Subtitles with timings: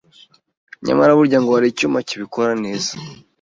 [0.85, 2.91] Nyamara burya ngo hari icyuma kibikora neza